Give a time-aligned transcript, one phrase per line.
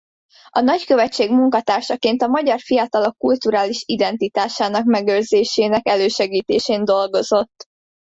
[0.49, 7.65] A nagykövetség munkatársaként a magyar fiatalok kulturális identitásának megőrzésének elősegítésén dolgozott.